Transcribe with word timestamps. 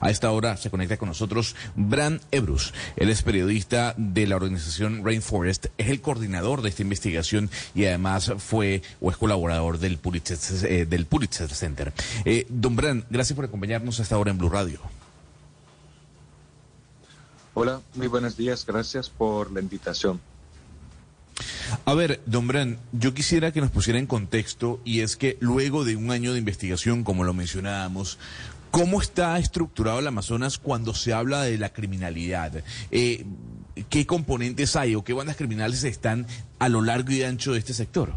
A 0.00 0.10
esta 0.10 0.30
hora 0.30 0.56
se 0.56 0.70
conecta 0.70 0.96
con 0.96 1.08
nosotros 1.08 1.56
Bran 1.74 2.20
Ebrus. 2.30 2.72
Él 2.96 3.10
es 3.10 3.22
periodista 3.22 3.94
de 3.96 4.26
la 4.26 4.36
organización 4.36 5.04
Rainforest, 5.04 5.66
es 5.76 5.88
el 5.88 6.00
coordinador 6.00 6.62
de 6.62 6.68
esta 6.68 6.82
investigación 6.82 7.50
y 7.74 7.84
además 7.84 8.32
fue 8.38 8.82
o 9.00 9.10
es 9.10 9.16
colaborador 9.16 9.78
del 9.78 9.98
Pulitzer, 9.98 10.38
eh, 10.70 10.86
del 10.86 11.06
Pulitzer 11.06 11.50
Center. 11.50 11.92
Eh, 12.24 12.46
don 12.48 12.76
Bran, 12.76 13.04
gracias 13.10 13.34
por 13.34 13.44
acompañarnos 13.44 13.98
a 13.98 14.02
esta 14.02 14.16
hora 14.16 14.30
en 14.30 14.38
Blue 14.38 14.48
Radio. 14.48 14.80
Hola, 17.54 17.80
muy 17.94 18.06
buenos 18.06 18.36
días, 18.36 18.64
gracias 18.64 19.10
por 19.10 19.50
la 19.50 19.60
invitación. 19.60 20.20
A 21.84 21.94
ver, 21.94 22.20
don 22.26 22.46
Bran, 22.46 22.78
yo 22.92 23.14
quisiera 23.14 23.52
que 23.52 23.60
nos 23.60 23.70
pusiera 23.70 23.98
en 23.98 24.06
contexto 24.06 24.80
y 24.84 25.00
es 25.00 25.16
que 25.16 25.36
luego 25.40 25.84
de 25.84 25.96
un 25.96 26.10
año 26.10 26.32
de 26.32 26.38
investigación, 26.38 27.04
como 27.04 27.24
lo 27.24 27.34
mencionábamos, 27.34 28.18
¿cómo 28.70 29.00
está 29.00 29.38
estructurado 29.38 29.98
el 29.98 30.06
Amazonas 30.06 30.58
cuando 30.58 30.94
se 30.94 31.12
habla 31.12 31.42
de 31.42 31.58
la 31.58 31.72
criminalidad? 31.72 32.64
Eh, 32.90 33.24
¿Qué 33.88 34.06
componentes 34.06 34.76
hay 34.76 34.94
o 34.94 35.04
qué 35.04 35.12
bandas 35.12 35.36
criminales 35.36 35.84
están 35.84 36.26
a 36.58 36.68
lo 36.68 36.82
largo 36.82 37.12
y 37.12 37.22
ancho 37.22 37.52
de 37.52 37.58
este 37.58 37.74
sector? 37.74 38.12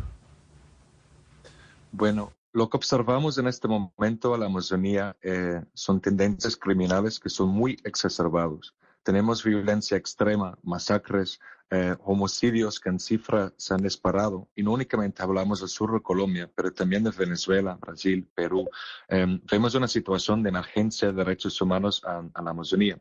Bueno, 1.92 2.34
lo 2.54 2.70
que 2.70 2.78
observamos 2.78 3.38
en 3.38 3.48
este 3.48 3.68
momento 3.68 4.34
en 4.34 4.40
la 4.42 4.48
Amazonía 4.48 5.16
eh, 5.22 5.62
son 5.74 6.02
tendencias 6.02 6.58
criminales 6.58 7.20
que 7.20 7.30
son 7.30 7.50
muy 7.50 7.80
exacerbados. 7.84 8.74
Tenemos 9.04 9.44
violencia 9.44 9.98
extrema, 9.98 10.58
masacres, 10.64 11.40
eh, 11.74 11.96
homicidios 12.04 12.82
que 12.82 12.90
en 12.90 13.00
cifra 13.00 13.54
se 13.56 13.74
han 13.74 13.82
disparado. 13.82 14.50
Y 14.56 14.62
no 14.62 14.74
únicamente 14.74 15.24
hablamos 15.24 15.62
del 15.62 15.70
sur 15.70 15.94
de 15.94 16.02
Colombia, 16.02 16.52
pero 16.54 16.74
también 16.74 17.06
de 17.06 17.12
Venezuela, 17.12 17.78
Brasil, 17.80 18.28
Perú. 18.36 18.70
Em, 19.08 19.40
vemos 19.50 19.74
una 19.74 19.88
situación 19.88 20.44
de 20.44 20.50
emergencia 20.50 21.08
de 21.08 21.14
derechos 21.14 21.62
humanos 21.62 22.02
en, 22.06 22.30
la 22.44 22.52
Amazonía. 22.52 23.00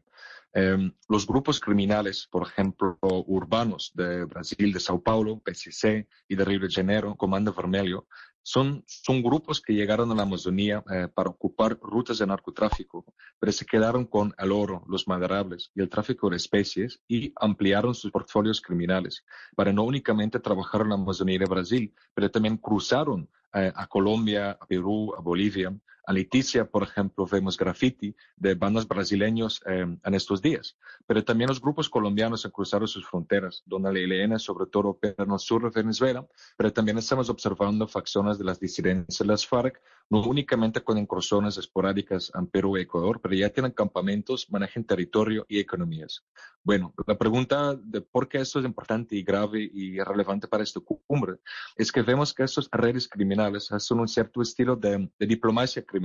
Em, 0.52 0.92
los 1.08 1.26
grupos 1.26 1.58
criminales, 1.58 2.28
por 2.30 2.46
ejemplo, 2.46 2.96
urbanos 3.00 3.90
de 3.94 4.24
Brasil, 4.26 4.72
de 4.72 4.78
Sao 4.78 5.02
Paulo, 5.02 5.40
PCC 5.40 6.06
y 6.28 6.36
de 6.36 6.44
Río 6.44 6.60
de 6.60 6.70
Janeiro, 6.70 7.16
Comando 7.16 7.52
Vermelho, 7.52 8.06
son, 8.42 8.82
son 8.86 9.22
grupos 9.22 9.60
que 9.60 9.74
llegaron 9.74 10.10
a 10.10 10.14
la 10.14 10.22
Amazonía 10.22 10.82
eh, 10.90 11.08
para 11.12 11.30
ocupar 11.30 11.78
rutas 11.80 12.18
de 12.18 12.26
narcotráfico, 12.26 13.04
pero 13.38 13.52
se 13.52 13.66
quedaron 13.66 14.06
con 14.06 14.34
el 14.38 14.52
oro, 14.52 14.82
los 14.88 15.06
maderables 15.06 15.70
y 15.74 15.80
el 15.80 15.88
tráfico 15.88 16.30
de 16.30 16.36
especies 16.36 17.00
y 17.06 17.32
ampliaron 17.36 17.94
sus 17.94 18.10
portfolios 18.10 18.60
criminales 18.60 19.24
para 19.54 19.72
no 19.72 19.84
únicamente 19.84 20.40
trabajar 20.40 20.82
en 20.82 20.90
la 20.90 20.94
Amazonía 20.94 21.38
de 21.38 21.46
Brasil, 21.46 21.94
pero 22.14 22.30
también 22.30 22.56
cruzaron 22.56 23.28
eh, 23.54 23.72
a 23.74 23.86
Colombia, 23.86 24.52
a 24.52 24.66
Perú, 24.66 25.12
a 25.16 25.20
Bolivia, 25.20 25.74
a 26.10 26.12
Leticia, 26.12 26.68
por 26.68 26.82
ejemplo, 26.82 27.24
vemos 27.24 27.56
graffiti 27.56 28.16
de 28.34 28.56
bandas 28.56 28.88
brasileños 28.88 29.62
eh, 29.64 29.86
en 30.02 30.14
estos 30.14 30.42
días. 30.42 30.76
Pero 31.06 31.22
también 31.22 31.46
los 31.46 31.60
grupos 31.60 31.88
colombianos 31.88 32.44
han 32.44 32.50
cruzado 32.50 32.88
sus 32.88 33.06
fronteras, 33.06 33.62
donde 33.64 33.92
la 33.92 34.00
ELN 34.00 34.40
sobre 34.40 34.66
todo 34.66 34.88
opera 34.88 35.22
en 35.22 35.30
el 35.30 35.38
sur 35.38 35.62
de 35.62 35.82
Venezuela, 35.82 36.26
pero 36.56 36.72
también 36.72 36.98
estamos 36.98 37.30
observando 37.30 37.86
facciones 37.86 38.38
de 38.38 38.44
las 38.44 38.58
disidencias 38.58 39.18
de 39.20 39.24
las 39.24 39.46
FARC, 39.46 39.80
no 40.10 40.20
únicamente 40.22 40.82
con 40.82 40.98
incursiones 40.98 41.56
esporádicas 41.56 42.32
en 42.34 42.48
Perú 42.48 42.76
y 42.76 42.80
Ecuador, 42.80 43.20
pero 43.22 43.36
ya 43.36 43.48
tienen 43.48 43.70
campamentos, 43.70 44.50
manejan 44.50 44.82
territorio 44.82 45.46
y 45.48 45.60
economías. 45.60 46.24
Bueno, 46.64 46.92
la 47.06 47.16
pregunta 47.16 47.76
de 47.76 48.00
por 48.00 48.28
qué 48.28 48.38
esto 48.38 48.58
es 48.58 48.64
importante 48.64 49.14
y 49.14 49.22
grave 49.22 49.70
y 49.72 50.00
relevante 50.00 50.48
para 50.48 50.64
esta 50.64 50.80
cumbre 51.06 51.36
es 51.76 51.92
que 51.92 52.02
vemos 52.02 52.34
que 52.34 52.42
estas 52.42 52.68
redes 52.72 53.08
criminales 53.08 53.70
hacen 53.70 54.00
un 54.00 54.08
cierto 54.08 54.42
estilo 54.42 54.74
de, 54.74 55.08
de 55.16 55.26
diplomacia 55.26 55.84
criminal. 55.84 55.99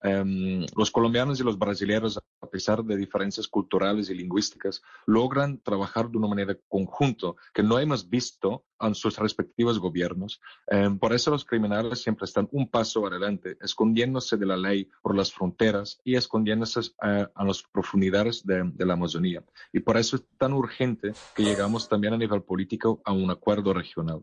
Em, 0.00 0.64
los 0.76 0.92
colombianos 0.92 1.40
y 1.40 1.42
los 1.42 1.58
brasileños, 1.58 2.20
a 2.40 2.46
pesar 2.46 2.84
de 2.84 2.96
diferencias 2.96 3.48
culturales 3.48 4.08
y 4.08 4.14
lingüísticas, 4.14 4.80
logran 5.06 5.58
trabajar 5.60 6.08
de 6.08 6.18
una 6.18 6.28
manera 6.28 6.56
conjunta 6.68 7.32
que 7.52 7.64
no 7.64 7.80
hemos 7.80 8.08
visto 8.08 8.64
en 8.78 8.94
sus 8.94 9.18
respectivos 9.18 9.80
gobiernos. 9.80 10.40
Em, 10.68 10.98
por 10.98 11.12
eso 11.12 11.32
los 11.32 11.44
criminales 11.44 12.00
siempre 12.00 12.26
están 12.26 12.48
un 12.52 12.68
paso 12.68 13.06
adelante, 13.06 13.56
escondiéndose 13.60 14.36
de 14.36 14.46
la 14.46 14.56
ley 14.56 14.88
por 15.02 15.16
las 15.16 15.32
fronteras 15.32 16.00
y 16.04 16.14
escondiéndose 16.14 16.80
eh, 17.02 17.26
a 17.34 17.44
las 17.44 17.62
profundidades 17.64 18.46
de, 18.46 18.70
de 18.72 18.86
la 18.86 18.92
Amazonía. 18.92 19.42
Y 19.72 19.80
por 19.80 19.96
eso 19.96 20.16
es 20.16 20.24
tan 20.38 20.52
urgente 20.52 21.12
que 21.34 21.42
llegamos 21.42 21.88
también 21.88 22.14
a 22.14 22.18
nivel 22.18 22.42
político 22.42 23.02
a 23.04 23.12
un 23.12 23.30
acuerdo 23.32 23.74
regional. 23.74 24.22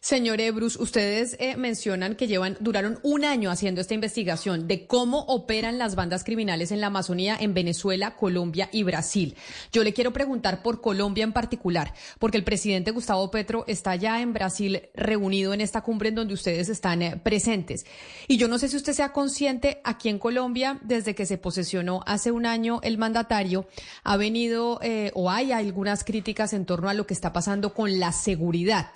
Señor 0.00 0.40
Ebrus, 0.40 0.76
ustedes 0.76 1.36
eh, 1.40 1.56
mencionan 1.56 2.14
que 2.14 2.28
llevan, 2.28 2.56
duraron 2.60 3.00
un 3.02 3.24
año 3.24 3.50
haciendo 3.50 3.80
esta 3.80 3.94
investigación 3.94 4.68
de 4.68 4.86
cómo 4.86 5.20
operan 5.22 5.76
las 5.76 5.96
bandas 5.96 6.22
criminales 6.22 6.70
en 6.70 6.80
la 6.80 6.86
Amazonía, 6.86 7.36
en 7.40 7.52
Venezuela, 7.52 8.14
Colombia 8.16 8.68
y 8.72 8.84
Brasil. 8.84 9.36
Yo 9.72 9.82
le 9.82 9.92
quiero 9.92 10.12
preguntar 10.12 10.62
por 10.62 10.80
Colombia 10.80 11.24
en 11.24 11.32
particular, 11.32 11.94
porque 12.20 12.38
el 12.38 12.44
presidente 12.44 12.92
Gustavo 12.92 13.30
Petro 13.30 13.64
está 13.66 13.96
ya 13.96 14.20
en 14.20 14.32
Brasil 14.32 14.82
reunido 14.94 15.52
en 15.52 15.60
esta 15.60 15.80
cumbre 15.80 16.10
en 16.10 16.14
donde 16.14 16.34
ustedes 16.34 16.68
están 16.68 17.02
eh, 17.02 17.16
presentes. 17.16 17.84
Y 18.28 18.36
yo 18.36 18.46
no 18.46 18.58
sé 18.58 18.68
si 18.68 18.76
usted 18.76 18.92
sea 18.92 19.12
consciente, 19.12 19.80
aquí 19.82 20.08
en 20.08 20.20
Colombia, 20.20 20.78
desde 20.82 21.16
que 21.16 21.26
se 21.26 21.38
posesionó 21.38 22.02
hace 22.06 22.30
un 22.30 22.46
año 22.46 22.78
el 22.82 22.98
mandatario, 22.98 23.66
ha 24.04 24.16
venido 24.16 24.78
eh, 24.82 25.10
o 25.14 25.28
hay 25.30 25.50
algunas 25.50 26.04
críticas 26.04 26.52
en 26.52 26.66
torno 26.66 26.88
a 26.88 26.94
lo 26.94 27.06
que 27.06 27.14
está 27.14 27.32
pasando 27.32 27.74
con 27.74 27.98
la 27.98 28.12
seguridad 28.12 28.86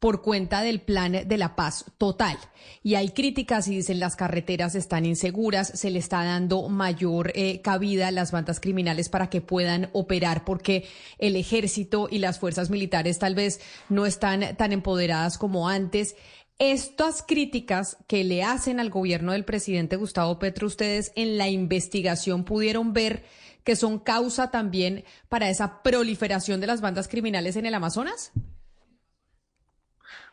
por 0.00 0.22
cuenta 0.30 0.62
del 0.62 0.80
plan 0.80 1.26
de 1.26 1.36
la 1.36 1.56
paz 1.56 1.86
total. 1.98 2.38
Y 2.84 2.94
hay 2.94 3.08
críticas 3.08 3.66
y 3.66 3.74
dicen 3.74 3.98
las 3.98 4.14
carreteras 4.14 4.76
están 4.76 5.04
inseguras, 5.04 5.72
se 5.74 5.90
le 5.90 5.98
está 5.98 6.22
dando 6.22 6.68
mayor 6.68 7.32
eh, 7.34 7.60
cabida 7.62 8.06
a 8.06 8.12
las 8.12 8.30
bandas 8.30 8.60
criminales 8.60 9.08
para 9.08 9.28
que 9.28 9.40
puedan 9.40 9.90
operar 9.92 10.44
porque 10.44 10.86
el 11.18 11.34
ejército 11.34 12.06
y 12.08 12.18
las 12.18 12.38
fuerzas 12.38 12.70
militares 12.70 13.18
tal 13.18 13.34
vez 13.34 13.60
no 13.88 14.06
están 14.06 14.56
tan 14.56 14.70
empoderadas 14.70 15.36
como 15.36 15.68
antes. 15.68 16.14
Estas 16.60 17.24
críticas 17.26 17.96
que 18.06 18.22
le 18.22 18.44
hacen 18.44 18.78
al 18.78 18.90
gobierno 18.90 19.32
del 19.32 19.44
presidente 19.44 19.96
Gustavo 19.96 20.38
Petro, 20.38 20.68
ustedes 20.68 21.10
en 21.16 21.38
la 21.38 21.48
investigación 21.48 22.44
pudieron 22.44 22.92
ver 22.92 23.24
que 23.64 23.74
son 23.74 23.98
causa 23.98 24.52
también 24.52 25.02
para 25.28 25.50
esa 25.50 25.82
proliferación 25.82 26.60
de 26.60 26.68
las 26.68 26.80
bandas 26.80 27.08
criminales 27.08 27.56
en 27.56 27.66
el 27.66 27.74
Amazonas? 27.74 28.30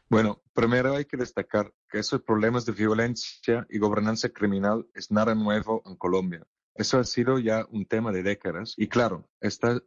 Bueno, 0.10 0.42
primero 0.54 0.96
hay 0.96 1.04
que 1.04 1.18
destacar 1.18 1.74
que 1.90 2.00
esos 2.00 2.22
problemas 2.22 2.66
de 2.66 2.72
violencia 2.72 3.68
y 3.70 3.78
gobernanza 3.78 4.30
criminal 4.30 4.88
es 4.94 5.12
nada 5.12 5.36
nuevo 5.36 5.82
en 5.86 5.98
Colombia. 5.98 6.48
Eso 6.76 6.98
ha 7.00 7.04
sido 7.04 7.40
ya 7.40 7.66
un 7.72 7.86
tema 7.86 8.14
de 8.14 8.24
décadas 8.24 8.74
y 8.78 8.88
claro, 8.88 9.28
está 9.42 9.82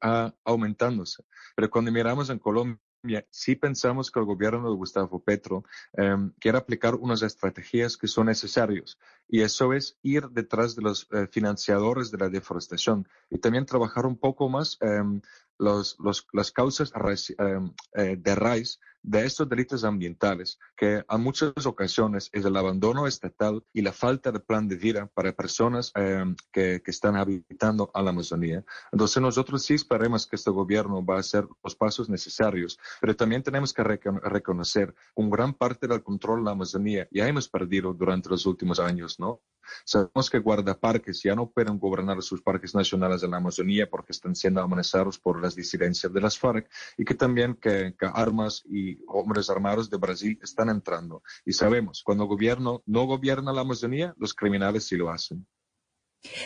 aumentándose. 0.44 1.24
Pero 1.56 1.70
cuando 1.70 1.90
miramos 1.90 2.28
en 2.28 2.38
Colombia, 2.38 3.26
sí 3.30 3.56
pensamos 3.56 4.10
que 4.10 4.18
el 4.18 4.26
gobierno 4.26 4.68
de 4.68 4.76
Gustavo 4.76 5.22
Petro 5.24 5.64
em, 5.94 6.32
quiere 6.38 6.58
aplicar 6.58 6.96
unas 6.96 7.22
estrategias 7.22 7.96
que 7.96 8.06
son 8.06 8.26
necesarias 8.26 8.98
y 9.26 9.40
eso 9.40 9.72
es 9.72 9.98
ir 10.02 10.28
detrás 10.28 10.76
de 10.76 10.82
los 10.82 11.08
eh, 11.12 11.26
financiadores 11.30 12.10
de 12.10 12.18
la 12.18 12.28
deforestación 12.28 13.08
y 13.30 13.38
también 13.38 13.64
trabajar 13.64 14.04
un 14.04 14.18
poco 14.18 14.50
más 14.50 14.76
em, 14.82 15.22
los, 15.58 15.96
las 16.32 16.52
causas 16.52 16.92
em, 17.38 17.72
eh, 17.94 18.16
de 18.18 18.34
raíz 18.34 18.80
de 19.02 19.24
estos 19.24 19.48
delitos 19.48 19.84
ambientales, 19.84 20.58
que 20.76 21.04
a 21.06 21.16
muchas 21.18 21.66
ocasiones 21.66 22.28
es 22.32 22.44
el 22.44 22.56
abandono 22.56 23.06
estatal 23.06 23.64
y 23.72 23.82
la 23.82 23.92
falta 23.92 24.32
de 24.32 24.40
plan 24.40 24.68
de 24.68 24.76
vida 24.76 25.06
para 25.14 25.32
personas 25.32 25.92
em, 25.94 26.34
que, 26.52 26.82
que, 26.84 26.90
están 26.90 27.16
habitando 27.16 27.90
a 27.94 28.02
la 28.02 28.10
Amazonía. 28.10 28.64
Entonces 28.92 29.22
nosotros 29.22 29.62
sí 29.62 29.74
esperemos 29.74 30.26
que 30.26 30.36
este 30.36 30.50
gobierno 30.50 31.04
va 31.04 31.16
a 31.16 31.20
hacer 31.20 31.46
los 31.62 31.76
pasos 31.76 32.08
necesarios, 32.08 32.78
pero 33.00 33.14
también 33.14 33.42
tenemos 33.42 33.72
que 33.72 33.82
reconocer 33.82 34.94
un 35.14 35.30
gran 35.30 35.54
parte 35.54 35.86
del 35.86 36.02
control 36.02 36.40
de 36.40 36.44
la 36.44 36.50
Amazonía 36.52 36.80
ya 37.10 37.26
hemos 37.26 37.48
perdido 37.48 37.92
durante 37.92 38.28
los 38.28 38.46
últimos 38.46 38.80
años, 38.80 39.18
¿no? 39.18 39.40
Sabemos 39.84 40.30
que 40.30 40.38
guardaparques 40.38 41.22
ya 41.22 41.34
no 41.34 41.50
pueden 41.50 41.78
gobernar 41.78 42.22
sus 42.22 42.42
parques 42.42 42.74
nacionales 42.74 43.22
en 43.22 43.30
la 43.30 43.36
Amazonía 43.36 43.88
porque 43.88 44.12
están 44.12 44.34
siendo 44.34 44.60
amenazados 44.60 45.18
por 45.18 45.40
las 45.40 45.54
disidencias 45.54 46.12
de 46.12 46.20
las 46.20 46.38
FARC 46.38 46.68
y 46.96 47.04
que 47.04 47.14
también 47.14 47.54
que, 47.54 47.94
que 47.98 48.06
armas 48.12 48.64
y 48.66 48.89
hombres 49.06 49.50
armados 49.50 49.90
de 49.90 49.96
Brasil 49.96 50.38
están 50.42 50.68
entrando. 50.68 51.22
Y 51.44 51.52
sabemos, 51.52 52.02
cuando 52.04 52.26
gobierno 52.26 52.82
no 52.86 53.06
gobierna 53.06 53.52
la 53.52 53.62
Amazonía, 53.62 54.14
los 54.18 54.34
criminales 54.34 54.84
sí 54.84 54.96
lo 54.96 55.10
hacen. 55.10 55.46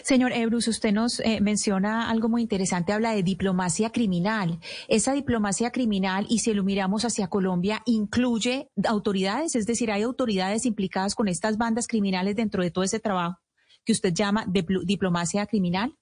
Señor 0.04 0.32
Ebrus, 0.32 0.68
usted 0.68 0.92
nos 0.92 1.18
eh, 1.20 1.40
menciona 1.40 2.08
algo 2.08 2.28
muy 2.28 2.42
interesante, 2.42 2.92
habla 2.92 3.12
de 3.12 3.24
diplomacia 3.24 3.90
criminal. 3.90 4.60
Esa 4.86 5.12
diplomacia 5.12 5.72
criminal, 5.72 6.26
y 6.28 6.38
si 6.38 6.54
lo 6.54 6.62
miramos 6.62 7.04
hacia 7.04 7.28
Colombia, 7.28 7.82
incluye 7.84 8.70
autoridades, 8.86 9.56
es 9.56 9.66
decir, 9.66 9.90
hay 9.90 10.02
autoridades 10.02 10.64
implicadas 10.64 11.14
con 11.16 11.26
estas 11.26 11.58
bandas 11.58 11.88
criminales 11.88 12.36
dentro 12.36 12.62
de 12.62 12.70
todo 12.70 12.84
ese 12.84 13.00
trabajo 13.00 13.40
que 13.84 13.92
usted 13.92 14.14
llama 14.14 14.46
diplomacia 14.46 15.44
criminal. 15.46 15.96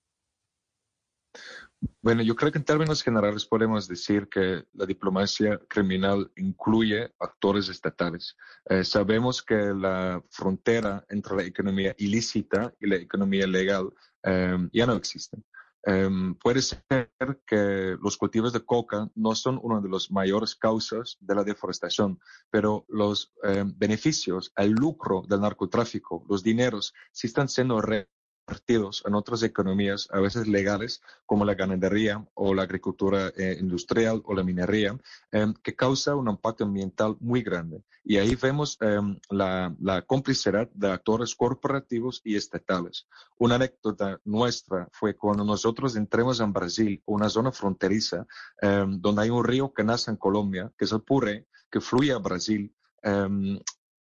Bueno, 2.05 2.23
yo 2.25 2.35
creo 2.35 2.51
que 2.51 2.59
en 2.59 2.65
términos 2.65 3.01
generales 3.01 3.47
podemos 3.47 3.87
decir 3.87 4.29
que 4.29 4.65
la 4.73 4.87
diplomacia 4.87 5.61
criminal 5.69 6.33
incluye 6.35 7.15
actores 7.21 7.69
estatales. 7.69 8.37
Eh, 8.69 8.83
sabemos 8.83 9.41
que 9.41 9.55
la 9.55 10.21
frontera 10.29 11.05
entre 11.11 11.37
la 11.37 11.45
economía 11.45 11.95
ilícita 11.97 12.75
y 12.81 12.89
la 12.89 12.97
economía 12.97 13.47
legal 13.47 13.95
em, 14.25 14.69
ya 14.73 14.85
no 14.85 14.95
existen. 14.95 15.45
Em, 15.85 16.35
puede 16.35 16.61
ser 16.63 17.09
que 17.47 17.97
los 18.03 18.17
cultivos 18.17 18.53
de 18.53 18.65
coca 18.65 19.09
no 19.15 19.37
son 19.37 19.61
una 19.63 19.81
de 19.81 19.89
las 19.89 20.11
mayores 20.11 20.57
causas 20.57 21.17
de 21.21 21.37
la 21.37 21.45
deforestación, 21.45 22.19
pero 22.51 22.85
los 22.89 23.33
em, 23.45 23.73
beneficios, 23.79 24.53
el 24.57 24.73
lucro 24.73 25.23
del 25.29 25.41
narcotráfico, 25.41 26.25
los 26.29 26.43
dineros, 26.43 26.95
sí 27.13 27.29
están 27.29 27.49
siendo 27.49 27.81
re 27.81 28.09
partidos 28.45 29.03
en 29.07 29.15
otras 29.15 29.43
economías, 29.43 30.09
a 30.11 30.21
veces 30.21 30.47
legales, 30.47 31.01
como 31.27 31.45
la 31.45 31.55
ganadería 31.55 32.25
o 32.35 32.55
la 32.55 32.63
agricultura 32.63 33.33
eh, 33.37 33.57
industrial 33.61 34.23
o 34.25 34.35
la 34.35 34.43
minería, 34.43 34.99
em, 35.31 35.55
que 35.55 35.75
causa 35.75 36.15
un 36.15 36.29
impacto 36.29 36.65
ambiental 36.65 37.17
muy 37.21 37.43
grande. 37.43 37.83
Y 38.05 38.17
ahí 38.17 38.35
vemos 38.35 38.77
em, 38.81 39.19
la, 39.31 39.75
la, 39.81 40.03
complicidad 40.03 40.69
de 40.73 40.91
actores 40.91 41.35
corporativos 41.35 42.21
y 42.25 42.37
estatales. 42.37 43.07
Una 43.39 43.55
anécdota 43.55 44.21
nuestra 44.25 44.89
fue 44.93 45.17
cuando 45.17 45.45
nosotros 45.45 45.97
entremos 45.97 46.41
en 46.41 46.53
Brasil, 46.53 47.03
una 47.07 47.29
zona 47.29 47.53
fronteriza, 47.53 48.27
em, 48.61 49.01
donde 49.01 49.23
hay 49.23 49.31
un 49.31 49.45
río 49.45 49.73
que 49.73 49.85
nace 49.85 50.11
en 50.11 50.17
Colombia, 50.17 50.73
que 50.77 50.85
es 50.85 50.93
el 50.93 51.03
Puré, 51.03 51.47
que 51.71 51.81
fluye 51.81 52.13
a 52.13 52.19
Brasil. 52.19 52.75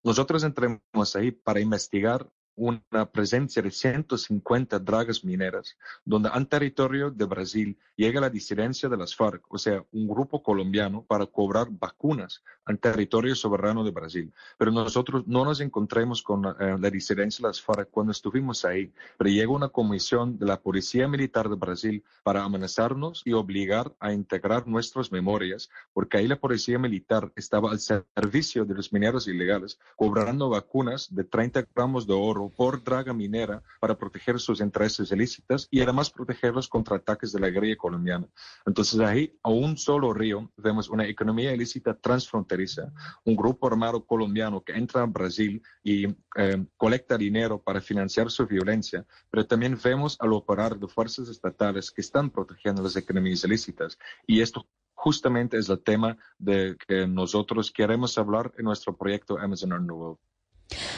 nosotros 0.03 0.43
entremos 0.43 1.15
ahí 1.15 1.31
para 1.31 1.59
investigar 1.59 2.27
una 2.57 3.05
presencia 3.11 3.61
de 3.61 3.69
150 3.69 4.79
dragas 4.79 5.23
mineras, 5.23 5.77
donde 6.03 6.29
en 6.33 6.45
territorio 6.47 7.11
de 7.11 7.25
Brasil 7.25 7.77
llega 7.95 8.19
la 8.19 8.31
disidencia 8.31 8.89
de 8.89 8.97
las 8.97 9.15
FARC, 9.15 9.43
o 9.47 9.59
sea, 9.59 9.85
un 9.91 10.07
grupo 10.07 10.41
colombiano 10.41 11.03
para 11.03 11.27
cobrar 11.27 11.67
vacunas 11.69 12.43
en 12.67 12.77
territorio 12.79 13.35
soberano 13.35 13.83
de 13.83 13.91
Brasil. 13.91 14.33
Pero 14.57 14.71
nosotros 14.71 15.27
no 15.27 15.45
nos 15.45 15.61
encontremos 15.61 16.23
con 16.23 16.45
eh, 16.45 16.77
la 16.79 16.89
disidencia 16.89 17.43
de 17.43 17.49
las 17.49 17.61
FARC 17.61 17.89
cuando 17.91 18.11
estuvimos 18.11 18.65
ahí, 18.65 18.91
pero 19.17 19.29
llega 19.29 19.51
una 19.51 19.69
comisión 19.69 20.39
de 20.39 20.47
la 20.47 20.59
Policía 20.59 21.07
Militar 21.07 21.49
de 21.49 21.55
Brasil 21.55 22.03
para 22.23 22.43
amenazarnos 22.43 23.21
y 23.23 23.33
obligar 23.33 23.93
a 23.99 24.13
integrar 24.13 24.67
nuestras 24.67 25.11
memorias, 25.11 25.69
porque 25.93 26.17
ahí 26.17 26.27
la 26.27 26.39
Policía 26.39 26.79
Militar 26.79 27.31
estaba 27.35 27.69
al 27.69 27.79
servicio 27.79 28.65
de 28.65 28.73
los 28.73 28.91
mineros 28.91 29.27
ilegales, 29.27 29.79
cobrando 29.95 30.49
vacunas 30.49 31.13
de 31.13 31.23
30 31.23 31.67
gramos 31.75 32.07
de 32.07 32.13
oro 32.13 32.46
por 32.49 32.83
draga 32.83 33.13
minera 33.13 33.63
para 33.79 33.97
proteger 33.97 34.39
sus 34.39 34.61
intereses 34.61 35.11
ilícitas 35.11 35.67
y 35.71 35.81
además 35.81 36.09
protegerlos 36.09 36.67
contra 36.67 36.97
ataques 36.97 37.31
de 37.31 37.39
la 37.39 37.49
guerrilla 37.49 37.77
colombiana. 37.77 38.27
Entonces 38.65 38.99
ahí, 38.99 39.37
a 39.43 39.49
un 39.49 39.77
solo 39.77 40.13
río, 40.13 40.51
vemos 40.57 40.89
una 40.89 41.07
economía 41.07 41.53
ilícita 41.53 41.93
transfronteriza, 41.93 42.91
un 43.25 43.35
grupo 43.35 43.67
armado 43.67 44.05
colombiano 44.05 44.61
que 44.61 44.73
entra 44.73 45.01
a 45.01 45.05
Brasil 45.05 45.61
y 45.83 46.07
eh, 46.37 46.65
colecta 46.75 47.17
dinero 47.17 47.61
para 47.61 47.81
financiar 47.81 48.29
su 48.31 48.45
violencia, 48.45 49.05
pero 49.29 49.45
también 49.45 49.77
vemos 49.83 50.17
al 50.19 50.33
operar 50.33 50.77
de 50.77 50.87
fuerzas 50.87 51.29
estatales 51.29 51.91
que 51.91 52.01
están 52.01 52.29
protegiendo 52.29 52.81
las 52.81 52.95
economías 52.95 53.43
ilícitas. 53.43 53.97
Y 54.25 54.41
esto 54.41 54.67
justamente 54.97 55.57
es 55.57 55.69
el 55.69 55.81
tema 55.83 56.17
de 56.37 56.75
que 56.87 57.07
nosotros 57.07 57.71
queremos 57.71 58.17
hablar 58.17 58.51
en 58.57 58.65
nuestro 58.65 58.97
proyecto 58.97 59.37
Amazon 59.37 59.71
Renewal. 59.71 60.17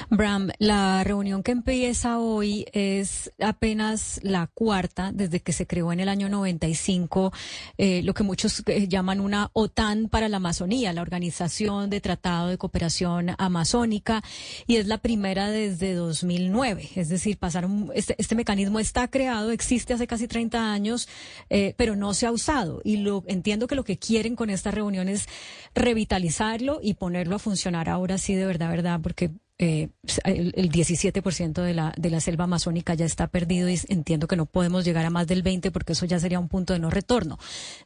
Bram, 0.10 0.50
la 0.60 1.04
reunión 1.04 1.44
que 1.44 1.52
empieza 1.52 2.20
hoy 2.20 2.66
es 2.74 3.32
apenas 3.40 4.20
la 4.24 4.48
cuarta 4.48 5.12
desde 5.14 5.42
que 5.42 5.54
se 5.54 5.68
creó 5.68 5.92
en 5.92 6.00
el 6.00 6.10
año 6.10 6.30
95 6.30 7.32
eh, 7.78 8.02
lo 8.04 8.14
que 8.14 8.24
muchos 8.24 8.64
eh, 8.66 8.88
llaman 8.88 9.20
una 9.20 9.50
OTAN 9.54 10.10
para 10.10 10.30
la 10.30 10.38
Amazonía, 10.38 10.94
la 10.94 11.02
Organización 11.02 11.90
de 11.90 12.02
Tratado 12.02 12.48
de 12.48 12.58
Cooperación 12.58 13.36
Amazónica, 13.38 14.24
y 14.68 14.78
es 14.78 14.88
la 14.88 14.98
primera 14.98 15.50
desde 15.50 15.94
2009. 15.94 16.90
Es 16.96 17.10
decir, 17.10 17.38
pasaron 17.38 17.92
este, 17.94 18.16
este 18.18 18.36
mecanismo 18.36 18.80
está 18.80 19.08
creado, 19.08 19.52
existe 19.52 19.94
hace 19.94 20.08
casi 20.08 20.28
30 20.28 20.72
años, 20.72 21.08
eh, 21.50 21.74
pero 21.78 21.96
no 21.96 22.14
se 22.14 22.26
ha 22.26 22.32
usado. 22.32 22.82
Y 22.84 22.98
lo 22.98 23.24
entiendo 23.28 23.68
que 23.68 23.76
lo 23.76 23.84
que 23.84 23.98
quieren 23.98 24.36
con 24.36 24.50
esta 24.50 24.72
reunión 24.72 25.10
es 25.10 25.28
revitalizarlo 25.76 26.80
y 26.82 26.96
ponerlo 26.96 27.36
a 27.36 27.40
funcionar 27.40 27.90
ahora 27.90 28.18
sí 28.18 28.36
de 28.36 28.46
verdad, 28.46 28.70
verdad, 28.70 29.00
porque 29.02 29.32
eh, 29.62 29.90
el, 30.24 30.72
17% 30.72 31.62
de 31.62 31.74
la, 31.74 31.94
de 31.98 32.10
la 32.10 32.22
selva 32.22 32.46
amazónica 32.46 32.94
ya 32.94 33.06
está 33.06 33.28
perdido 33.28 33.70
y 33.70 33.78
entiendo 33.90 34.26
que 34.26 34.38
no 34.38 34.46
podemos 34.46 34.86
llegar 34.86 35.06
a 35.06 35.10
más 35.10 35.28
del 35.28 35.44
20% 35.44 35.72
porque 35.72 35.92
eso 35.92 36.06
ya 36.06 36.18
sería 36.18 36.40
un 36.40 36.48
punto 36.48 36.72
de 36.72 36.80
no 36.80 36.90
retorno. 36.90 37.38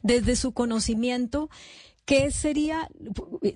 Desde 0.02 0.36
su 0.36 0.52
conocimiento, 0.52 1.50
¿qué 2.04 2.30
sería, 2.30 2.88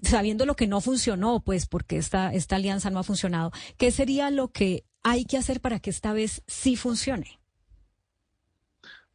sabiendo 0.03 0.47
lo 0.47 0.57
que 0.57 0.67
no 0.67 0.81
funcionó, 0.81 1.41
pues 1.41 1.67
porque 1.67 1.97
esta, 1.97 2.35
esta 2.35 2.57
alianza 2.57 2.91
no 2.91 2.99
ha 2.99 3.05
funcionado, 3.05 3.53
qué 3.77 3.93
sería 3.93 4.33
lo 4.33 4.49
que 4.49 4.85
hay 5.05 5.25
que 5.25 5.39
hacer 5.39 5.61
para 5.61 5.79
que 5.79 5.91
esta 5.91 6.13
vez 6.13 6.43
sí 6.49 6.75
funcione? 6.75 7.39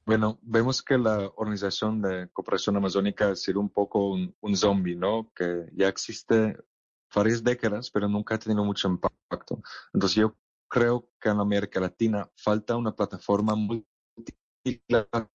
Bueno, 0.05 0.39
vemos 0.41 0.81
que 0.81 0.97
la 0.97 1.29
Organización 1.35 2.01
de 2.01 2.29
Cooperación 2.31 2.77
Amazónica 2.77 3.31
ha 3.31 3.35
sido 3.35 3.59
un 3.59 3.69
poco 3.69 4.11
un, 4.11 4.33
un 4.39 4.55
zombie, 4.55 4.95
¿no? 4.95 5.29
Que 5.33 5.65
ya 5.73 5.89
existe 5.89 6.57
varias 7.13 7.43
décadas, 7.43 7.89
pero 7.91 8.07
nunca 8.07 8.35
ha 8.35 8.39
tenido 8.39 8.63
mucho 8.63 8.87
impacto. 8.87 9.61
Entonces 9.93 10.15
yo 10.17 10.35
creo 10.67 11.09
que 11.19 11.29
en 11.29 11.39
América 11.39 11.79
Latina 11.79 12.29
falta 12.35 12.75
una 12.75 12.95
plataforma 12.95 13.55
multilateral 13.55 15.29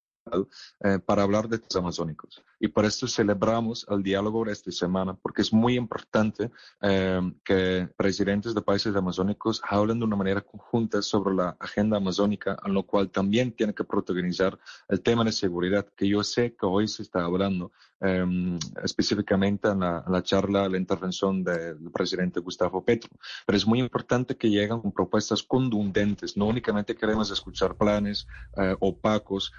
eh, 0.80 0.98
para 1.04 1.22
hablar 1.22 1.48
de 1.48 1.58
los 1.58 1.76
amazónicos. 1.76 2.42
Y 2.60 2.68
por 2.68 2.84
esto 2.84 3.06
celebramos 3.06 3.86
el 3.88 4.02
diálogo 4.02 4.44
de 4.44 4.52
esta 4.52 4.70
semana, 4.70 5.14
porque 5.14 5.42
es 5.42 5.52
muy 5.52 5.76
importante 5.76 6.50
eh, 6.82 7.20
que 7.44 7.88
presidentes 7.96 8.54
de 8.54 8.62
países 8.62 8.94
amazónicos 8.94 9.62
hablen 9.68 9.98
de 9.98 10.04
una 10.04 10.16
manera 10.16 10.40
conjunta 10.42 11.02
sobre 11.02 11.34
la 11.34 11.56
agenda 11.60 11.96
amazónica, 11.96 12.58
en 12.64 12.74
lo 12.74 12.84
cual 12.84 13.10
también 13.10 13.52
tiene 13.52 13.74
que 13.74 13.84
protagonizar 13.84 14.58
el 14.88 15.00
tema 15.00 15.24
de 15.24 15.32
seguridad, 15.32 15.86
que 15.96 16.08
yo 16.08 16.22
sé 16.22 16.54
que 16.54 16.66
hoy 16.66 16.88
se 16.88 17.02
está 17.02 17.24
hablando 17.24 17.72
em, 18.00 18.58
específicamente 18.84 19.68
en 19.68 19.80
la, 19.80 20.04
en 20.06 20.12
la, 20.12 20.22
charla, 20.22 20.68
la 20.68 20.76
intervención 20.76 21.42
del 21.42 21.90
presidente 21.92 22.40
Gustavo 22.40 22.84
Petro. 22.84 23.10
Pero 23.46 23.56
es 23.56 23.66
muy 23.66 23.80
importante 23.80 24.36
que 24.36 24.50
lleguen 24.50 24.80
con 24.80 24.92
propuestas 24.92 25.42
contundentes, 25.42 26.36
no 26.36 26.46
únicamente 26.46 26.94
queremos 26.94 27.30
escuchar 27.30 27.76
planes 27.76 28.26
eh, 28.56 28.76
opacos, 28.80 29.52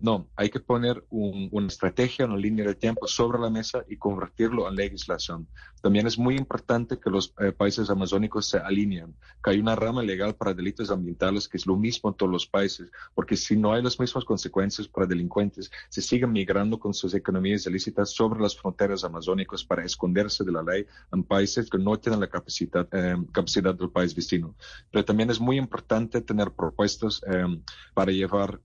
no, 0.00 0.12
no, 0.12 0.28
hay 0.36 0.50
que 0.50 0.60
poner 0.60 1.02
una 1.08 1.68
estrategia, 1.68 2.26
una 2.26 2.36
línea 2.36 2.66
de 2.66 2.74
tiempo 2.74 3.06
sobre 3.06 3.38
la 3.38 3.48
mesa 3.48 3.82
y 3.88 3.96
convertirlo 3.96 4.68
en 4.68 4.74
legislación. 4.74 5.48
También 5.82 6.06
es 6.06 6.16
muy 6.16 6.36
importante 6.36 6.98
que 6.98 7.10
los 7.10 7.34
eh, 7.40 7.50
países 7.50 7.90
amazónicos 7.90 8.46
se 8.46 8.58
alineen, 8.58 9.14
que 9.42 9.50
hay 9.50 9.58
una 9.58 9.74
rama 9.74 10.02
legal 10.02 10.36
para 10.36 10.54
delitos 10.54 10.90
ambientales 10.90 11.48
que 11.48 11.56
es 11.56 11.66
lo 11.66 11.76
mismo 11.76 12.10
en 12.10 12.16
todos 12.16 12.30
los 12.30 12.46
países, 12.46 12.88
porque 13.14 13.36
si 13.36 13.56
no 13.56 13.72
hay 13.72 13.82
las 13.82 13.98
mismas 13.98 14.24
consecuencias 14.24 14.86
para 14.86 15.06
delincuentes, 15.06 15.72
se 15.88 16.00
siguen 16.00 16.32
migrando 16.32 16.78
con 16.78 16.94
sus 16.94 17.14
economías 17.14 17.66
ilícitas 17.66 18.10
sobre 18.10 18.40
las 18.40 18.56
fronteras 18.56 19.02
amazónicas 19.02 19.64
para 19.64 19.84
esconderse 19.84 20.44
de 20.44 20.52
la 20.52 20.62
ley 20.62 20.86
en 21.12 21.24
países 21.24 21.68
que 21.68 21.78
no 21.78 21.98
tienen 21.98 22.20
la 22.20 22.28
capacidad, 22.28 22.86
eh, 22.92 23.16
capacidad 23.32 23.74
del 23.74 23.90
país 23.90 24.14
vecino. 24.14 24.54
Pero 24.92 25.04
también 25.04 25.30
es 25.30 25.40
muy 25.40 25.58
importante 25.58 26.20
tener 26.20 26.52
propuestas 26.52 27.20
eh, 27.26 27.44
para 27.92 28.12
llevar 28.12 28.60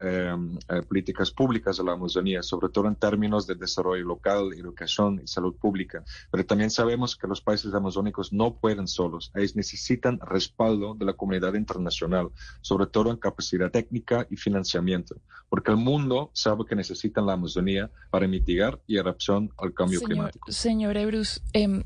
políticas 0.88 1.32
públicas 1.32 1.78
de 1.78 1.84
la 1.84 1.94
Amazonía, 1.94 2.44
sobre 2.44 2.70
todo 2.70 2.88
en 2.88 2.96
términos 2.96 3.48
de 3.48 3.56
desarrollo 3.56 4.06
local, 4.06 4.54
educación 4.54 5.20
y 5.24 5.28
salud 5.28 5.56
pública. 5.56 6.04
Pero 6.30 6.46
también 6.46 6.70
sabemos 6.70 7.07
que 7.16 7.28
los 7.28 7.42
países 7.42 7.74
amazónicos 7.74 8.34
no 8.34 8.56
pueden 8.56 8.88
solos. 8.88 9.32
Ellos 9.36 9.56
necesitan 9.56 10.20
respaldo 10.20 10.96
de 10.96 11.06
la 11.06 11.14
comunidad 11.14 11.54
internacional, 11.54 12.30
sobre 12.62 12.88
todo 12.88 13.12
en 13.12 13.18
capacidad 13.18 13.72
técnica 13.72 14.28
y 14.30 14.36
financiamiento, 14.36 15.16
porque 15.50 15.72
el 15.72 15.78
mundo 15.78 16.32
sabe 16.34 16.66
que 16.66 16.76
necesitan 16.76 17.26
la 17.26 17.34
Amazonía 17.34 17.90
para 18.10 18.28
mitigar 18.28 18.80
y 18.88 18.98
adaptación 18.98 19.52
al 19.58 19.74
cambio 19.74 20.02
climático. 20.02 20.52
Señor 20.52 20.98
Ebrus, 20.98 21.42
eh, 21.54 21.84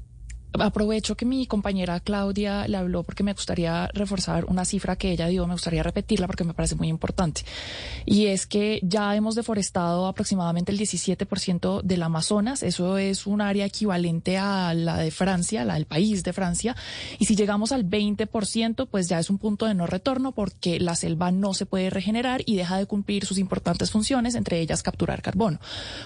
aprovecho 0.60 1.16
que 1.16 1.26
mi 1.26 1.46
compañera 1.48 2.00
Claudia 2.00 2.68
le 2.68 2.78
habló 2.78 3.04
porque 3.04 3.24
me 3.24 3.34
gustaría 3.34 3.88
reforzar 3.94 4.46
una 4.46 4.66
cifra 4.66 4.96
que 4.96 5.12
ella 5.12 5.28
dio, 5.28 5.48
me 5.48 5.54
gustaría 5.54 5.84
repetirla 5.84 6.28
porque 6.28 6.44
me 6.44 6.54
parece 6.54 6.76
muy 6.76 6.88
importante. 6.88 7.44
Y 8.06 8.28
es 8.28 8.48
que 8.48 8.80
ya 8.84 9.16
hemos 9.16 9.36
deforestado 9.36 10.08
aproximadamente 10.08 10.72
el 10.72 10.80
17% 10.80 11.82
del 11.82 12.04
Amazonas, 12.04 12.64
eso 12.64 12.98
es 12.98 13.28
un 13.28 13.42
área 13.42 13.66
equivalente 13.66 14.38
a 14.38 14.74
la 14.74 14.98
de 14.98 15.12
Francia, 15.12 15.66
la 15.66 15.76
del 15.76 15.86
país 15.86 16.24
de 16.24 16.34
Francia, 16.34 16.76
y 17.20 17.26
si 17.26 17.36
llegamos 17.36 17.72
al 17.72 17.90
20%, 17.90 18.88
pues 18.88 19.08
ya 19.08 19.20
es 19.20 19.30
un 19.30 19.38
punto 19.38 19.66
de 19.66 19.74
no 19.74 19.88
retorno 19.88 20.32
porque 20.32 20.80
la 20.80 20.96
selva 20.96 21.32
no 21.32 21.54
se 21.54 21.66
puede 21.66 21.90
regenerar 21.90 22.42
y 22.46 22.56
deja 22.56 22.78
de 22.78 22.86
cumplir 22.86 23.26
sus 23.26 23.38
importantes 23.38 23.92
funciones, 23.92 24.36
entre 24.36 24.60
ellas 24.60 24.84
capturar 24.84 25.22
carbono. 25.22 25.60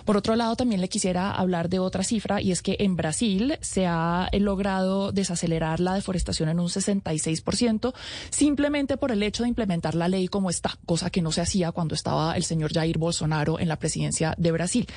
Por 0.05 0.17
otro 0.17 0.35
lado, 0.35 0.55
también 0.55 0.81
le 0.81 0.89
quisiera 0.89 1.31
hablar 1.31 1.69
de 1.69 1.79
otra 1.79 2.03
cifra 2.03 2.41
y 2.41 2.51
es 2.51 2.61
que 2.61 2.77
en 2.79 2.95
Brasil 2.95 3.57
se 3.61 3.85
ha 3.87 4.29
logrado 4.39 5.11
desacelerar 5.11 5.79
la 5.79 5.93
deforestación 5.93 6.49
en 6.49 6.59
un 6.59 6.67
66%, 6.67 7.93
simplemente 8.29 8.97
por 8.97 9.11
el 9.11 9.23
hecho 9.23 9.43
de 9.43 9.49
implementar 9.49 9.95
la 9.95 10.07
ley 10.07 10.27
como 10.27 10.49
está, 10.49 10.77
cosa 10.85 11.09
que 11.09 11.21
no 11.21 11.31
se 11.31 11.41
hacía 11.41 11.71
cuando 11.71 11.95
estaba 11.95 12.35
el 12.35 12.43
señor 12.43 12.73
Jair 12.73 12.97
Bolsonaro 12.97 13.59
en 13.59 13.67
la 13.67 13.77
presidencia 13.77 14.35
de 14.37 14.51
Brasil. 14.51 14.87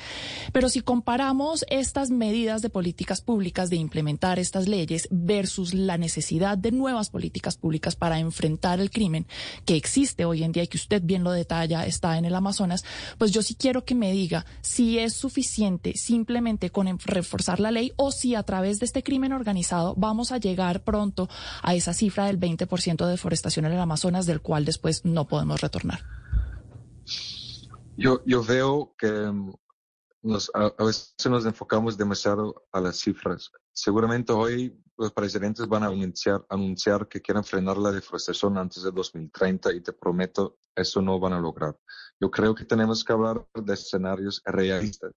Pero 0.51 0.69
si 0.69 0.81
comparamos 0.81 1.65
estas 1.69 2.09
medidas 2.09 2.61
de 2.61 2.69
políticas 2.69 3.21
públicas 3.21 3.69
de 3.69 3.77
implementar 3.77 4.39
estas 4.39 4.67
leyes 4.67 5.07
versus 5.11 5.73
la 5.73 5.97
necesidad 5.97 6.57
de 6.57 6.71
nuevas 6.71 7.09
políticas 7.09 7.57
públicas 7.57 7.95
para 7.95 8.19
enfrentar 8.19 8.79
el 8.79 8.91
crimen 8.91 9.27
que 9.65 9.75
existe 9.75 10.25
hoy 10.25 10.43
en 10.43 10.51
día 10.51 10.63
y 10.63 10.67
que 10.67 10.77
usted 10.77 11.01
bien 11.03 11.23
lo 11.23 11.31
detalla, 11.31 11.85
está 11.85 12.17
en 12.17 12.25
el 12.25 12.35
Amazonas, 12.35 12.83
pues 13.17 13.31
yo 13.31 13.41
sí 13.41 13.55
quiero 13.55 13.85
que 13.85 13.95
me 13.95 14.11
diga 14.11 14.45
si 14.61 14.99
es 14.99 15.13
suficiente 15.13 15.93
simplemente 15.95 16.69
con 16.69 16.99
reforzar 16.99 17.59
la 17.59 17.71
ley 17.71 17.93
o 17.95 18.11
si 18.11 18.35
a 18.35 18.43
través 18.43 18.79
de 18.79 18.85
este 18.85 19.03
crimen 19.03 19.28
organizado 19.33 19.95
vamos 19.95 20.31
a 20.31 20.37
llegar 20.37 20.83
pronto 20.83 21.29
a 21.61 21.75
esa 21.75 21.93
cifra 21.93 22.25
del 22.25 22.39
20% 22.39 23.05
de 23.05 23.11
deforestación 23.11 23.65
en 23.65 23.73
el 23.73 23.79
Amazonas 23.79 24.25
del 24.25 24.41
cual 24.41 24.65
después 24.65 25.05
no 25.05 25.27
podemos 25.27 25.61
retornar. 25.61 26.01
Yo, 27.97 28.21
yo 28.25 28.43
veo 28.43 28.95
que 28.97 29.11
mm, 29.11 29.53
a, 30.53 30.83
veces 30.83 31.15
nos 31.29 31.45
enfocamos 31.45 31.97
demasiado 31.97 32.67
a 32.71 32.81
las 32.81 32.97
cifras. 32.97 33.51
Seguramente 33.73 34.33
hoy 34.33 34.77
los 34.97 35.11
presidentes 35.13 35.67
van 35.67 35.83
a 35.83 35.87
anunciar, 35.87 36.45
anunciar 36.49 37.07
que 37.07 37.21
quieren 37.21 37.43
frenar 37.43 37.77
la 37.77 37.91
deforestación 37.91 38.57
antes 38.57 38.83
de 38.83 38.91
2030 38.91 39.73
y 39.73 39.81
te 39.81 39.93
prometo, 39.93 40.59
eso 40.75 41.01
no 41.01 41.19
van 41.19 41.33
a 41.33 41.39
lograr. 41.39 41.77
Yo 42.19 42.29
creo 42.29 42.53
que 42.53 42.65
tenemos 42.65 43.03
que 43.03 43.13
hablar 43.13 43.45
de 43.53 43.73
escenarios 43.73 44.41
realistas 44.45 45.13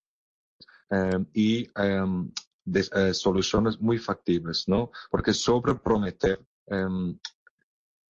em, 0.91 1.27
y 1.33 1.69
em, 1.75 2.33
de 2.65 2.87
eh, 2.95 3.15
soluciones 3.15 3.81
muy 3.81 3.99
factibles, 3.99 4.69
¿no? 4.69 4.91
Porque 5.11 5.33
sobre 5.35 5.75
prometer 5.75 6.45
em, 6.67 7.19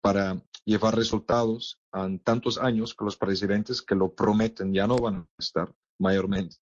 para 0.01 0.41
llevar 0.65 0.96
resultados 0.96 1.79
en 1.93 2.20
tantos 2.20 2.58
años 2.58 2.93
que 2.93 3.05
los 3.05 3.17
presidentes 3.17 3.81
que 3.81 3.96
lo 3.96 4.13
prometen 4.13 4.74
ya 4.74 4.88
no 4.88 4.98
van 4.98 5.15
a 5.15 5.27
estar 5.38 5.74
mayormente, 6.01 6.58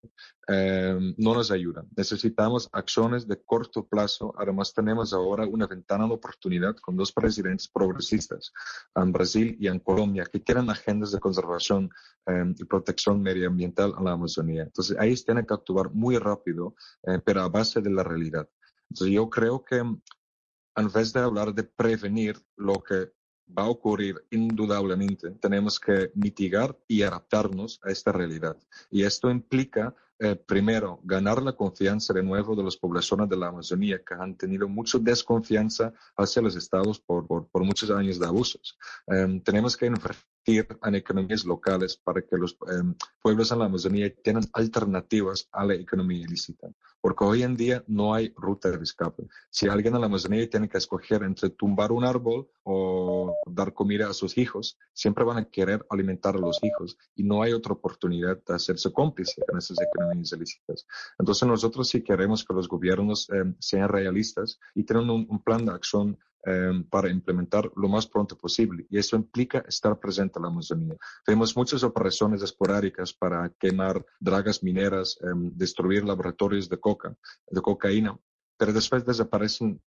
em, 0.47 1.15
no 1.17 1.33
nos 1.33 1.49
ayudan. 1.49 1.87
Necesitamos 1.95 2.69
acciones 2.73 3.27
de 3.27 3.41
corto 3.41 3.87
plazo. 3.87 4.33
Además, 4.37 4.73
tenemos 4.73 5.13
ahora 5.13 5.47
una 5.47 5.65
ventana 5.65 6.05
de 6.05 6.13
oportunidad 6.13 6.75
con 6.75 6.97
dos 6.97 7.11
presidentes 7.11 7.67
progresistas 7.69 8.51
en 8.95 9.11
Brasil 9.11 9.55
y 9.59 9.67
en 9.67 9.79
Colombia 9.79 10.25
que 10.31 10.39
tienen 10.39 10.69
agendas 10.69 11.11
de 11.11 11.19
conservación 11.19 11.89
em, 12.25 12.53
y 12.57 12.65
protección 12.65 13.21
medioambiental 13.21 13.93
en 13.97 14.05
la 14.05 14.11
Amazonía. 14.11 14.63
Entonces, 14.63 14.97
ahí 14.99 15.15
tienen 15.15 15.45
que 15.45 15.53
actuar 15.53 15.91
muy 15.91 16.17
rápido, 16.17 16.75
eh, 17.03 17.19
pero 17.23 17.41
a 17.41 17.49
base 17.49 17.81
de 17.81 17.89
la 17.89 18.03
realidad. 18.03 18.47
Entonces, 18.89 19.15
yo 19.15 19.29
creo 19.29 19.63
que 19.63 19.77
en 19.77 20.91
vez 20.93 21.13
de 21.13 21.19
hablar 21.19 21.53
de 21.53 21.63
prevenir 21.63 22.37
lo 22.57 22.81
que 22.83 23.11
va 23.57 23.63
a 23.63 23.69
ocurrir 23.69 24.23
indudablemente. 24.31 25.31
Tenemos 25.31 25.79
que 25.79 26.11
mitigar 26.15 26.77
y 26.87 27.01
adaptarnos 27.03 27.79
a 27.83 27.91
esta 27.91 28.11
realidad. 28.11 28.57
Y 28.89 29.03
esto 29.03 29.29
implica, 29.29 29.95
eh, 30.21 30.35
primero, 30.35 30.99
ganar 31.03 31.41
la 31.41 31.53
confianza 31.53 32.13
de 32.13 32.21
nuevo 32.21 32.53
de 32.53 32.63
las 32.63 32.75
poblaciones 32.75 33.29
de 33.29 33.37
la 33.37 33.47
Amazonía 33.47 34.03
que 34.03 34.15
han 34.15 34.35
tenido 34.35 34.67
mucha 34.67 34.97
desconfianza 34.99 35.93
hacia 36.17 36.41
los 36.41 36.57
estados 36.57 36.99
por, 36.99 37.25
por, 37.25 37.63
muchos 37.63 37.89
años 37.89 38.19
de 38.19 38.25
abusos. 38.25 38.77
Em, 39.07 39.39
tenemos 39.41 39.77
que 39.77 39.85
invertir 39.85 40.67
en 40.83 40.95
economías 40.95 41.45
locales 41.45 41.95
para 41.95 42.21
que 42.21 42.35
los 42.35 42.57
em, 42.67 42.95
pueblos 43.21 43.49
en 43.53 43.59
la 43.59 43.65
Amazonía 43.65 44.13
tengan 44.21 44.43
alternativas 44.51 45.47
a 45.53 45.65
la 45.65 45.75
economía 45.75 46.19
ilícita 46.19 46.67
porque 47.01 47.23
hoy 47.23 47.43
en 47.43 47.55
día 47.55 47.83
no 47.87 48.13
hay 48.13 48.33
ruta 48.35 48.69
de 48.69 48.83
escape. 48.83 49.23
Si 49.49 49.67
alguien 49.67 49.95
en 49.95 50.01
la 50.01 50.07
Amazonía 50.07 50.49
tiene 50.49 50.67
que 50.67 50.77
escoger 50.77 51.23
entre 51.23 51.49
tumbar 51.49 51.91
un 51.91 52.03
árbol 52.03 52.49
o 52.63 53.35
dar 53.45 53.73
comida 53.73 54.09
a 54.09 54.13
sus 54.13 54.37
hijos, 54.37 54.77
siempre 54.93 55.23
van 55.23 55.37
a 55.37 55.45
querer 55.45 55.85
alimentar 55.89 56.35
a 56.35 56.39
los 56.39 56.61
hijos 56.63 56.97
y 57.15 57.23
no 57.23 57.41
hay 57.41 57.53
otra 57.53 57.73
oportunidad 57.73 58.41
de 58.45 58.53
hacerse 58.53 58.91
cómplice 58.91 59.41
en 59.47 59.57
esas 59.57 59.77
economías 59.81 60.08
ilícitas. 60.15 60.85
Entonces 61.17 61.47
nosotros 61.47 61.87
sí 61.89 62.03
queremos 62.03 62.43
que 62.43 62.53
los 62.53 62.67
gobiernos 62.67 63.29
eh, 63.29 63.53
sean 63.59 63.89
realistas 63.89 64.59
y 64.75 64.83
tengan 64.83 65.09
un 65.09 65.43
plan 65.43 65.65
de 65.65 65.71
acción 65.71 66.17
Em, 66.45 66.85
para 66.85 67.09
implementar 67.09 67.69
lo 67.75 67.89
más 67.89 68.07
pronto 68.07 68.37
posible. 68.37 68.85
Y 68.89 68.97
eso 68.97 69.17
implica 69.17 69.59
estar 69.67 69.99
presente 69.99 70.39
en 70.39 70.43
la 70.43 70.47
Amazonía. 70.47 70.95
Vemos 71.27 71.55
muchas 71.57 71.83
operaciones 71.83 72.41
esporádicas 72.41 73.11
para 73.11 73.49
quemar 73.59 74.05
dragas 74.21 74.63
mineras, 74.63 75.17
em, 75.21 75.51
destruir 75.53 76.05
laboratorios 76.05 76.69
de 76.69 76.79
coca, 76.79 77.13
de 77.51 77.61
cocaína, 77.61 78.17
pero 78.57 78.71
después 78.71 79.05
desaparecen 79.05 79.81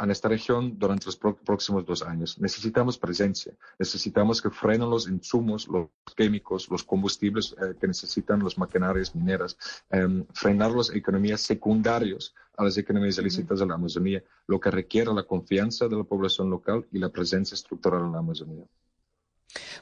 en 0.00 0.10
esta 0.10 0.28
región 0.28 0.78
durante 0.78 1.06
los 1.06 1.16
próximos 1.16 1.84
dos 1.84 2.02
años. 2.02 2.38
Necesitamos 2.40 2.98
presencia, 2.98 3.52
necesitamos 3.78 4.40
que 4.40 4.50
frenen 4.50 4.88
los 4.88 5.08
insumos, 5.08 5.68
los 5.68 5.88
químicos, 6.16 6.68
los 6.70 6.82
combustibles 6.82 7.54
eh, 7.60 7.74
que 7.78 7.86
necesitan 7.86 8.40
los 8.40 8.56
maquinarias 8.56 9.14
mineras, 9.14 9.56
em, 9.90 10.24
frenar 10.32 10.70
las 10.72 10.90
economías 10.90 11.40
secundarias 11.40 12.34
a 12.56 12.64
las 12.64 12.76
economías 12.78 13.18
ilícitas 13.18 13.60
de 13.60 13.66
la 13.66 13.74
Amazonía, 13.74 14.22
lo 14.46 14.58
que 14.58 14.70
requiere 14.70 15.12
la 15.12 15.24
confianza 15.24 15.86
de 15.88 15.96
la 15.96 16.04
población 16.04 16.50
local 16.50 16.86
y 16.90 16.98
la 16.98 17.10
presencia 17.10 17.54
estructural 17.54 18.04
en 18.06 18.12
la 18.12 18.18
Amazonía. 18.18 18.64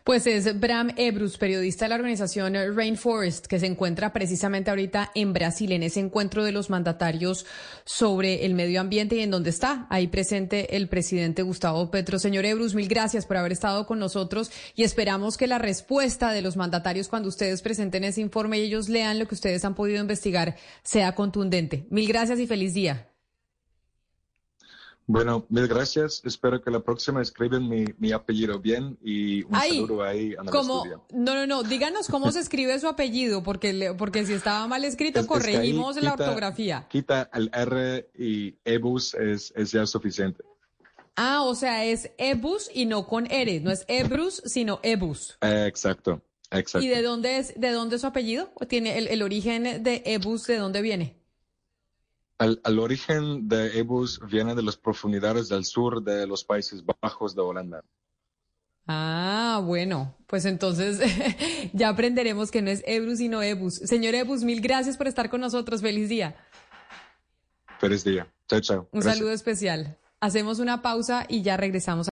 Pues 0.05 0.27
es 0.27 0.59
Bram 0.59 0.93
Ebrus, 0.97 1.37
periodista 1.37 1.85
de 1.85 1.91
la 1.91 1.97
organización 1.97 2.55
Rainforest, 2.75 3.47
que 3.47 3.59
se 3.59 3.67
encuentra 3.67 4.13
precisamente 4.13 4.71
ahorita 4.71 5.11
en 5.15 5.33
Brasil, 5.33 5.73
en 5.73 5.83
ese 5.83 6.01
encuentro 6.01 6.45
de 6.45 6.53
los 6.53 6.71
mandatarios 6.71 7.45
sobre 7.85 8.47
el 8.47 8.55
medio 8.55 8.81
ambiente 8.81 9.17
y 9.17 9.21
en 9.21 9.31
donde 9.31 9.51
está 9.51 9.87
ahí 9.91 10.07
presente 10.07 10.77
el 10.77 10.89
presidente 10.89 11.43
Gustavo 11.43 11.91
Petro. 11.91 12.19
Señor 12.19 12.47
Ebrus, 12.47 12.75
mil 12.75 12.89
gracias 12.89 13.27
por 13.27 13.37
haber 13.37 13.53
estado 13.53 13.87
con 13.87 13.99
nosotros 13.99 14.51
y 14.75 14.85
esperamos 14.85 15.37
que 15.37 15.47
la 15.47 15.59
respuesta 15.59 16.33
de 16.33 16.43
los 16.43 16.57
mandatarios 16.57 17.09
cuando 17.09 17.29
ustedes 17.29 17.63
presenten 17.63 18.05
ese 18.05 18.21
informe 18.21 18.59
y 18.59 18.63
ellos 18.63 18.89
lean 18.89 19.19
lo 19.19 19.29
que 19.29 19.35
ustedes 19.35 19.65
han 19.65 19.75
podido 19.75 20.01
investigar 20.01 20.57
sea 20.83 21.15
contundente. 21.15 21.87
Mil 21.91 22.09
gracias 22.09 22.39
y 22.39 22.47
feliz 22.47 22.75
día. 22.75 23.08
Bueno, 25.09 25.47
mil 25.49 25.67
gracias. 25.67 26.21
Espero 26.27 26.61
que 26.61 26.71
la 26.71 26.81
próxima 26.81 27.23
escriben 27.23 27.67
mi, 27.67 27.87
mi 27.97 28.13
apellido 28.13 28.59
bien 28.61 28.99
y 29.03 29.43
un 29.45 29.55
saludo 29.55 30.03
ahí 30.03 30.35
a 30.39 30.45
la 30.45 30.53
No, 31.15 31.35
no, 31.35 31.47
no. 31.47 31.63
Díganos 31.63 32.09
cómo 32.09 32.31
se 32.31 32.41
escribe 32.41 32.79
su 32.79 32.89
apellido, 32.89 33.43
porque, 33.43 33.95
porque 33.97 34.27
si 34.27 34.35
estaba 34.35 34.67
mal 34.69 34.85
escrito, 34.85 35.27
corregimos 35.27 35.97
la 35.97 36.13
ortografía. 36.13 36.87
Quita 36.91 37.31
el 37.33 37.51
R 37.55 38.11
y 38.19 38.59
Ebus 38.67 39.15
es, 39.15 39.51
es 39.57 39.73
ya 39.73 39.87
suficiente. 39.87 40.45
Ah, 41.17 41.41
o 41.43 41.55
sea, 41.55 41.87
es 41.87 42.11
Ebus 42.19 42.71
y 42.73 42.85
no 42.85 43.07
con 43.07 43.27
R. 43.31 43.61
No 43.61 43.71
es 43.71 43.87
Ebrus, 43.89 44.43
sino 44.45 44.79
Ebus. 44.83 45.39
exacto, 45.41 46.21
exacto. 46.51 46.85
¿Y 46.85 46.89
de 46.89 47.01
dónde 47.01 47.39
es, 47.39 47.59
de 47.59 47.73
dónde 47.73 47.97
es 47.97 48.03
su 48.03 48.07
apellido? 48.07 48.53
¿Tiene 48.69 48.99
el, 48.99 49.09
el 49.09 49.23
origen 49.23 49.83
de 49.83 50.03
Ebus, 50.05 50.47
de 50.47 50.59
dónde 50.59 50.83
viene? 50.83 51.18
El, 52.39 52.79
origen 52.79 53.49
de 53.49 53.79
Ebus 53.79 54.21
viene 54.31 54.55
de 54.55 54.63
las 54.63 54.77
profundidades 54.77 55.49
del 55.49 55.65
sur 55.65 56.03
de 56.03 56.27
los 56.27 56.45
Países 56.45 56.85
Bajos 57.03 57.35
de 57.35 57.43
Holanda. 57.43 57.83
Ah, 58.87 59.61
bueno, 59.65 60.15
pues 60.27 60.45
entonces 60.45 61.01
ya 61.73 61.89
aprenderemos 61.89 62.51
que 62.51 62.63
no 62.63 62.71
es 62.71 62.83
Ebrus 62.87 63.19
sino 63.19 63.43
Ebus. 63.43 63.75
Señor 63.75 64.15
Ebus, 64.15 64.45
mil 64.45 64.61
gracias 64.61 64.97
por 64.97 65.09
estar 65.09 65.29
con 65.31 65.41
nosotros. 65.41 65.83
Feliz 65.83 66.09
día. 66.09 66.37
Feliz 67.81 68.05
día. 68.05 68.33
Chao, 68.49 68.61
chao. 68.61 68.89
Un 68.93 69.03
saludo 69.03 69.33
especial. 69.33 69.99
Hacemos 70.21 70.61
una 70.61 70.81
pausa 70.81 71.27
y 71.29 71.43
ya 71.43 71.57
regresamos. 71.57 72.07